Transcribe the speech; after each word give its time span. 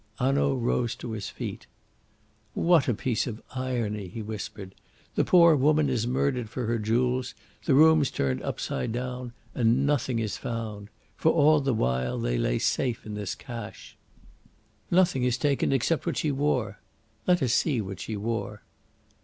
Hanaud 0.17 0.55
rose 0.55 0.95
to 0.95 1.11
his 1.11 1.29
feet. 1.29 1.67
"What 2.55 2.87
a 2.87 2.93
piece 2.95 3.27
of 3.27 3.39
irony!" 3.53 4.07
he 4.07 4.23
whispered. 4.23 4.73
"The 5.13 5.23
poor 5.23 5.55
woman 5.55 5.89
is 5.89 6.07
murdered 6.07 6.49
for 6.49 6.65
her 6.65 6.79
jewels, 6.79 7.35
the 7.65 7.75
room's 7.75 8.09
turned 8.09 8.41
upside 8.41 8.93
down, 8.93 9.31
and 9.53 9.85
nothing 9.85 10.17
is 10.17 10.37
found. 10.37 10.89
For 11.17 11.31
all 11.31 11.61
the 11.61 11.75
while 11.75 12.17
they 12.17 12.39
lay 12.39 12.57
safe 12.57 13.05
in 13.05 13.13
this 13.13 13.35
cache. 13.35 13.95
Nothing 14.89 15.23
is 15.23 15.37
taken 15.37 15.71
except 15.71 16.07
what 16.07 16.17
she 16.17 16.31
wore. 16.31 16.79
Let 17.27 17.43
us 17.43 17.53
see 17.53 17.79
what 17.79 17.99
she 17.99 18.17
wore." 18.17 18.63